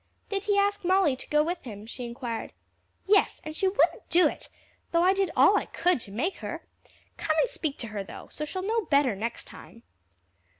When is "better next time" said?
8.85-9.83